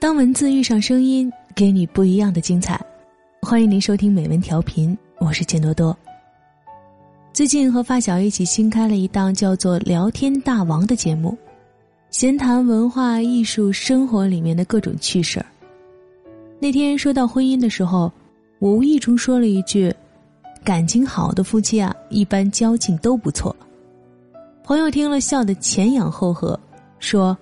[0.00, 2.80] 当文字遇上声音，给你不一样的精彩。
[3.42, 5.94] 欢迎您收听美文调频，我是钱多多。
[7.34, 11.36] 最近和发小一起新开了一档叫做《聊天大王》的节目，
[12.08, 15.44] 闲谈文化艺术生活里面的各种趣事儿。
[16.58, 18.10] 那天说到婚姻的时候，
[18.58, 19.94] 我无意中说了一句
[20.64, 23.54] ：“感情好的夫妻啊，一般交情都不错。”
[24.64, 26.58] 朋友听了笑得前仰后合，
[27.00, 27.36] 说。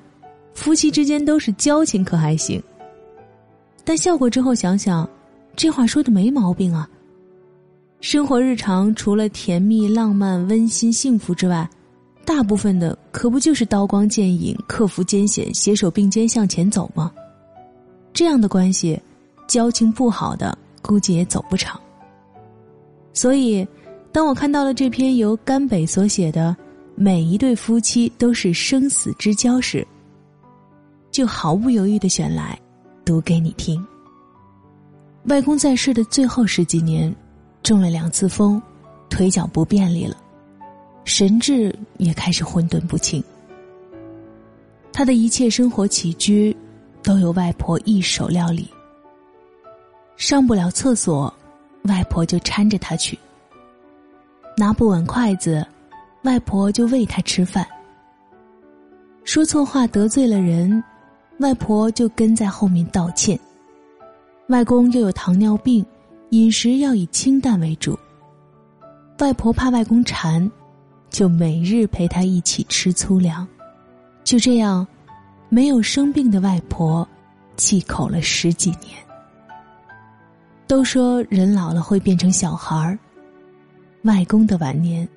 [0.58, 2.60] 夫妻之间都是交情，可还行？
[3.84, 5.08] 但笑过之后想想，
[5.54, 6.86] 这话说的没毛病啊。
[8.00, 11.68] 生活日常除了甜蜜、浪漫、温馨、幸福之外，
[12.24, 17.12] 大部分的可不就是刀光剑影、克服艰险、携手并肩向前走吗？
[18.12, 19.00] 这样的关系，
[19.46, 21.80] 交情不好的估计也走不长。
[23.14, 23.66] 所以，
[24.10, 26.54] 当我看到了这篇由甘北所写的
[26.96, 29.86] 《每一对夫妻都是生死之交》时，
[31.18, 32.56] 就毫不犹豫的选来，
[33.04, 33.84] 读给你听。
[35.24, 37.12] 外公在世的最后十几年，
[37.60, 38.62] 中了两次风，
[39.10, 40.16] 腿脚不便利了，
[41.02, 43.20] 神志也开始混沌不清。
[44.92, 46.56] 他的一切生活起居，
[47.02, 48.70] 都由外婆一手料理。
[50.14, 51.34] 上不了厕所，
[51.82, 53.18] 外婆就搀着他去；
[54.56, 55.66] 拿不稳筷子，
[56.22, 57.66] 外婆就喂他吃饭。
[59.24, 60.80] 说错话得罪了人。
[61.38, 63.38] 外婆就跟在后面道歉。
[64.48, 65.84] 外公又有糖尿病，
[66.30, 67.96] 饮食要以清淡为主。
[69.20, 70.50] 外婆怕外公馋，
[71.10, 73.46] 就每日陪他一起吃粗粮。
[74.24, 74.86] 就这样，
[75.48, 77.06] 没有生病的外婆，
[77.56, 78.98] 忌口了十几年。
[80.66, 82.98] 都说人老了会变成小孩儿，
[84.02, 85.08] 外公的晚年，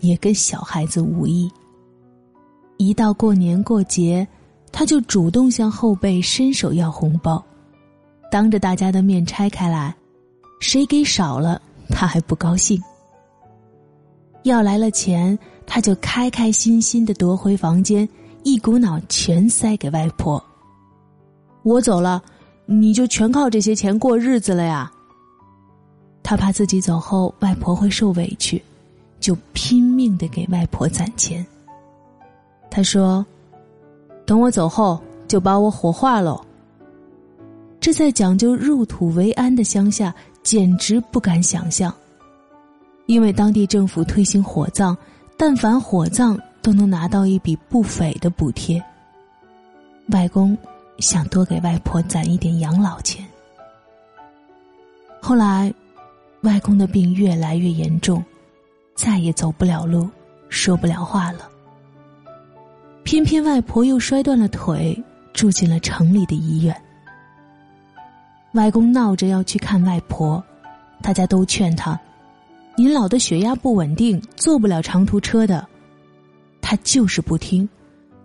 [0.00, 1.50] 也跟小孩子无异。
[2.78, 4.26] 一到过年过节。
[4.70, 7.42] 他就主动向后辈伸手要红包，
[8.30, 9.94] 当着大家的面拆开来，
[10.60, 12.80] 谁给少了他还不高兴。
[14.44, 15.36] 要来了钱，
[15.66, 18.08] 他就开开心心的夺回房间，
[18.44, 20.42] 一股脑全塞给外婆。
[21.62, 22.22] 我走了，
[22.66, 24.90] 你就全靠这些钱过日子了呀。
[26.22, 28.62] 他怕自己走后外婆会受委屈，
[29.18, 31.44] 就拼命的给外婆攒钱。
[32.70, 33.26] 他说。
[34.28, 36.38] 等我走后，就把我火化喽。
[37.80, 41.90] 这在讲究入土为安的乡下，简直不敢想象。
[43.06, 44.94] 因为当地政府推行火葬，
[45.38, 48.84] 但凡火葬都能拿到一笔不菲的补贴。
[50.08, 50.54] 外公
[50.98, 53.24] 想多给外婆攒一点养老钱。
[55.22, 55.72] 后来，
[56.42, 58.22] 外公的病越来越严重，
[58.94, 60.06] 再也走不了路，
[60.50, 61.48] 说不了话了。
[63.10, 65.02] 偏偏外婆又摔断了腿，
[65.32, 66.76] 住进了城里的医院。
[68.52, 70.44] 外公闹着要去看外婆，
[71.00, 71.98] 大家都劝他
[72.76, 75.66] ：“您老的血压不稳定，坐不了长途车的。”
[76.60, 77.66] 他就是不听，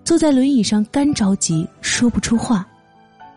[0.04, 2.68] 坐在轮椅上干着急，说不出话，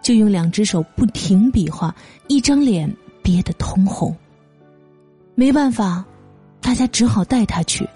[0.02, 1.94] 就用两只手不停比划，
[2.26, 2.92] 一张脸
[3.22, 4.12] 憋得通红。
[5.36, 6.04] 没办法，
[6.60, 7.88] 大家只好带他去，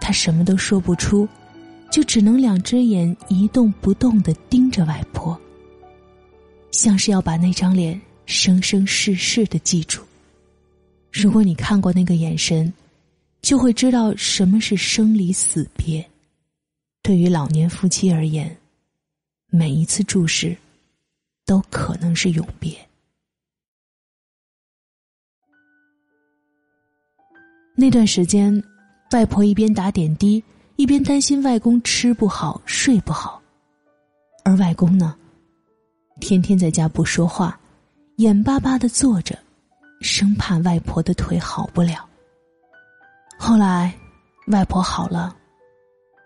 [0.00, 1.28] 他什么都说不出。
[1.90, 5.38] 就只能两只眼一动不动的盯着外婆，
[6.70, 10.02] 像是要把那张脸生生世世的记住。
[11.10, 12.72] 如果你看过那个眼神，
[13.40, 16.06] 就会知道什么是生离死别。
[17.02, 18.54] 对于老年夫妻而言，
[19.50, 20.54] 每一次注视，
[21.46, 22.76] 都可能是永别。
[27.74, 28.62] 那段时间，
[29.12, 30.44] 外婆一边打点滴。
[30.78, 33.42] 一边担心外公吃不好睡不好，
[34.44, 35.12] 而外公呢，
[36.20, 37.58] 天天在家不说话，
[38.18, 39.36] 眼巴巴的坐着，
[40.00, 42.08] 生怕外婆的腿好不了。
[43.36, 43.92] 后来，
[44.46, 45.34] 外婆好了，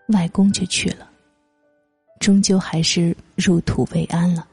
[0.09, 1.09] 外公却去了，
[2.19, 4.47] 终究还是入土为安了。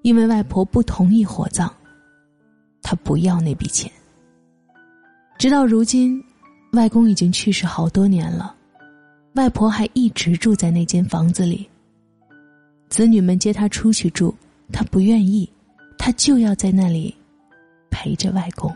[0.00, 1.70] 因为外婆不同意火葬，
[2.80, 3.92] 他不要那笔钱。
[5.36, 6.18] 直到如今，
[6.72, 8.56] 外公已经去世好多年了。
[9.40, 11.66] 外婆还一直住在那间房子里。
[12.90, 14.34] 子女们接她出去住，
[14.70, 15.50] 她不愿意，
[15.96, 17.16] 她就要在那里
[17.88, 18.70] 陪着外公。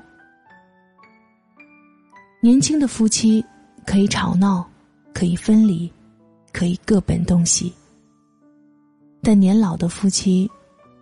[2.40, 3.44] 年轻的夫妻
[3.84, 4.66] 可以吵闹，
[5.12, 5.92] 可以分离，
[6.50, 7.70] 可以各奔东西。
[9.22, 10.50] 但年老的夫妻，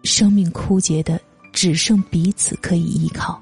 [0.03, 1.20] 生命枯竭的
[1.53, 3.41] 只剩彼此可以依靠。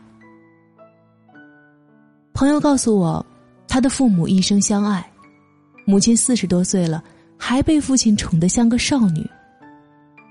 [2.34, 3.24] 朋友告诉我，
[3.66, 5.09] 他的父母一生相爱。
[5.84, 7.02] 母亲四十多岁了，
[7.36, 9.28] 还被父亲宠得像个少女。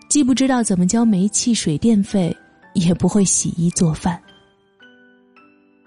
[0.09, 2.35] 既不知道怎么交煤气水电费，
[2.73, 4.19] 也不会洗衣做饭。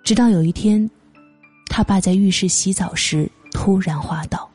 [0.04, 0.88] 直到有一天，
[1.68, 4.48] 他爸在浴室洗澡时突然滑倒。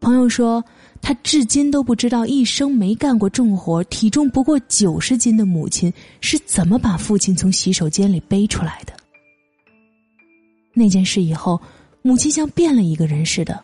[0.00, 0.64] 朋友说，
[1.02, 8.92] 他至今都不知道一生没干过重活、体重不过九十斤的母亲是怎么把父亲从洗手间里背出来的。
[10.72, 11.60] 那件事以后，
[12.02, 13.60] 母亲像变了一个人似的，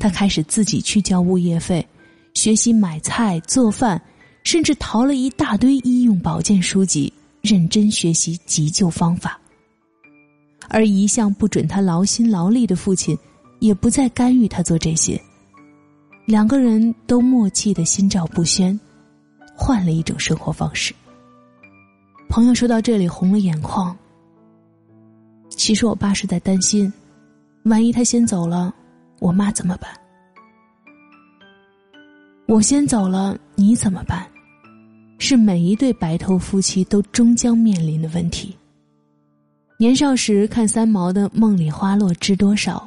[0.00, 1.86] 他开始自己去交物业费，
[2.34, 4.00] 学习买菜做饭，
[4.42, 7.12] 甚至淘了一大堆医用保健书籍，
[7.42, 9.38] 认真学习急救方法。
[10.68, 13.16] 而一向不准他劳心劳力的父亲，
[13.58, 15.20] 也不再干预他做这些。
[16.26, 18.78] 两个人都默契的心照不宣，
[19.54, 20.94] 换了一种生活方式。
[22.28, 23.96] 朋友说到这里红了眼眶。
[25.50, 26.90] 其实我爸是在担心，
[27.64, 28.72] 万一他先走了，
[29.20, 29.90] 我妈怎么办？
[32.48, 34.26] 我先走了，你怎么办？
[35.18, 38.56] 是每一对白头夫妻都终将面临的问题。
[39.78, 42.78] 年少时看三毛的《梦里花落知多少》，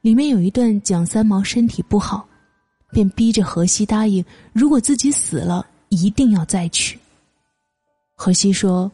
[0.00, 2.26] 里面有一段讲三毛身体不好，
[2.90, 6.98] 便逼着荷西答应，如果自己死了，一定要再娶。
[8.16, 8.90] 荷西说：“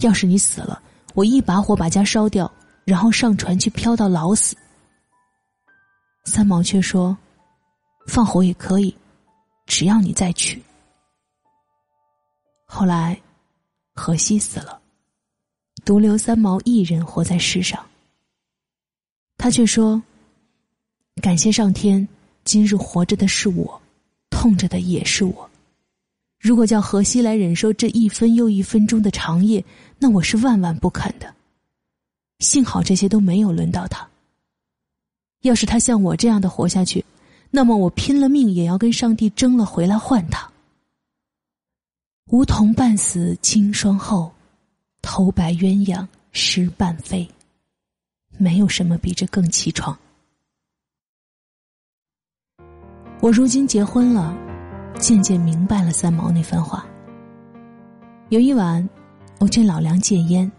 [0.00, 0.80] 要是你死了，
[1.14, 2.50] 我一把火把家烧掉，
[2.84, 4.56] 然后上船去漂到老死。”
[6.28, 7.16] 三毛却说
[8.06, 8.94] ：“放火也可以，
[9.66, 10.62] 只要你再娶。”
[12.64, 13.18] 后来，
[13.94, 14.80] 荷西死了。
[15.84, 17.84] 独留三毛一人活在世上，
[19.38, 20.02] 他却说
[21.22, 22.06] ：“感谢上天，
[22.44, 23.80] 今日活着的是我，
[24.28, 25.48] 痛着的也是我。
[26.38, 29.64] 如果叫荷西来忍受这一分又一分钟的长夜，
[29.98, 31.34] 那我是万万不肯的。
[32.40, 34.06] 幸好这些都没有轮到他。
[35.42, 37.04] 要是他像我这样的活下去，
[37.50, 40.50] 那么我拼了命也要跟上帝争了回来换他。
[42.30, 44.32] 梧桐半死清霜后。”
[45.00, 47.26] 头白鸳鸯失半飞，
[48.36, 49.96] 没有什么比这更凄怆。
[53.20, 54.36] 我如今结婚了，
[54.98, 56.84] 渐渐明白了三毛那番话。
[58.28, 58.86] 有一晚，
[59.38, 60.50] 我劝老梁戒烟，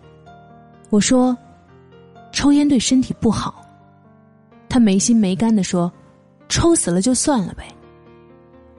[0.90, 1.38] 我说
[2.32, 3.64] ：“抽烟对身体不好。”
[4.70, 5.92] 他没心没肝的说
[6.48, 7.66] ：“抽死了就算了呗。”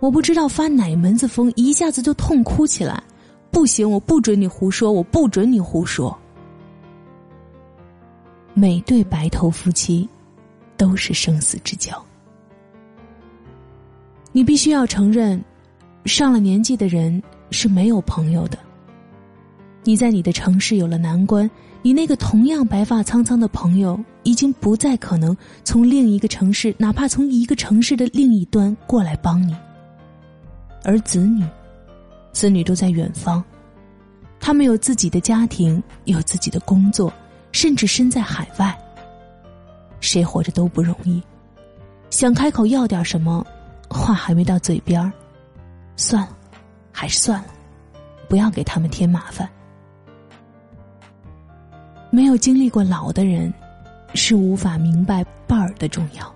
[0.00, 3.02] 我不知道发哪门子疯，一下子就痛哭起来。
[3.50, 6.16] 不行，我不准你胡说，我不准你胡说。
[8.54, 10.08] 每对白头夫妻
[10.76, 12.02] 都是生死之交，
[14.32, 15.42] 你必须要承认，
[16.04, 18.56] 上了年纪的人是没有朋友的。
[19.82, 21.50] 你在你的城市有了难关，
[21.82, 29.56] 你那个同样白发苍苍的朋友，已经不再可能从另一个城市，哪怕从一个城市的另一端过来帮你，
[30.84, 31.44] 而子女。
[32.32, 33.42] 子女都在远方，
[34.38, 37.12] 他们有自己的家庭，有自己的工作，
[37.50, 38.78] 甚至身在海外。
[40.00, 41.20] 谁活着都不容易，
[42.08, 43.44] 想开口要点什么，
[43.88, 45.10] 话还没到嘴边儿，
[45.96, 46.36] 算了，
[46.92, 47.48] 还是算了，
[48.28, 49.50] 不要给他们添麻烦。
[52.20, 53.50] 没有经历过老的人，
[54.12, 56.30] 是无法明白伴儿的重要。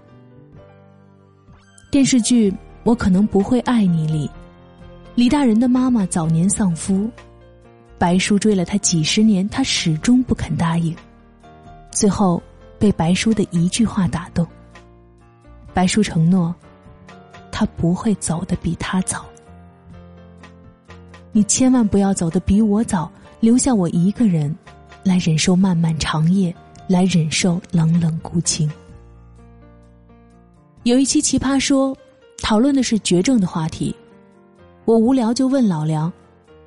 [1.90, 2.50] 电视剧
[2.84, 4.30] 《我可能不会爱你》里。
[5.14, 7.06] 李大人的妈妈早年丧夫，
[7.98, 10.96] 白叔追了他几十年，他始终不肯答应。
[11.90, 12.42] 最后
[12.78, 14.46] 被白叔的一句话打动。
[15.74, 16.54] 白叔承诺，
[17.52, 19.22] 他不会走得比他早。
[21.30, 24.56] 你千万不要走得比我早，留下我一个人，
[25.04, 26.52] 来忍受漫漫长夜，
[26.88, 28.68] 来忍受冷冷孤清。
[30.84, 31.94] 有一期《奇葩说》，
[32.42, 33.94] 讨论的是绝症的话题。
[34.86, 36.12] 我无聊就问老梁：“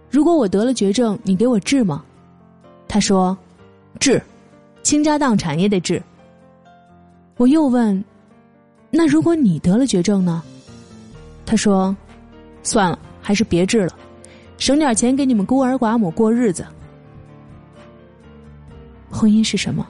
[0.10, 2.04] 如果我得了绝症，你给我治吗？”
[2.88, 3.38] 他说
[4.00, 4.22] ：“治，
[4.84, 6.02] 倾家荡产也得治。”
[7.38, 8.04] 我又问
[8.90, 10.44] ：“那如果你得了绝症呢？”
[11.46, 11.96] 他说
[12.64, 13.94] ：“算了，还是别治了，
[14.58, 16.66] 省点钱给你们孤儿寡母过日子。”
[19.18, 19.88] 婚姻是什么？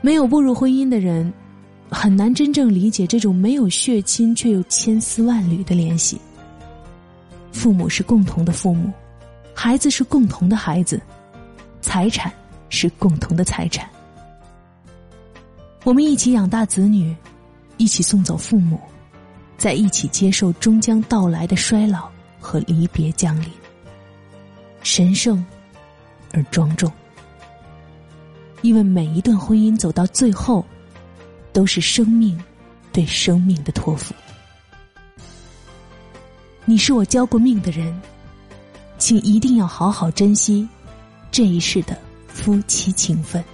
[0.00, 1.32] 没有步入婚姻的人，
[1.88, 6.20] 很难真正理解这种没有血亲却又千丝万缕的联系。
[7.52, 8.92] 父母是共同的父母，
[9.54, 11.00] 孩子是共同的孩子，
[11.80, 12.32] 财产
[12.68, 13.88] 是共同的财产。
[15.84, 17.14] 我们一起养大子女，
[17.76, 18.80] 一起送走父母，
[19.56, 22.08] 在一起接受终将到来的衰老
[22.40, 23.48] 和离别降临。
[24.82, 25.44] 神圣
[26.32, 26.90] 而庄重，
[28.62, 30.64] 因为每一段婚姻走到最后，
[31.52, 32.38] 都是生命
[32.92, 34.14] 对生命的托付。
[36.64, 37.94] 你是我交过命的人，
[38.98, 40.68] 请一定要好好珍惜
[41.30, 41.96] 这一世的
[42.28, 43.44] 夫妻情分。